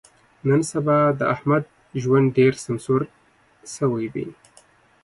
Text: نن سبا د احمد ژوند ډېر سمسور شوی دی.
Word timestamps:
نن 0.47 0.61
سبا 0.71 0.97
د 1.19 1.21
احمد 1.33 1.63
ژوند 2.03 2.27
ډېر 2.37 2.53
سمسور 2.65 3.01
شوی 3.75 4.07
دی. 4.13 4.27